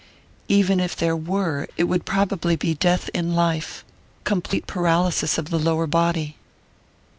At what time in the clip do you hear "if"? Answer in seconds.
0.79-0.95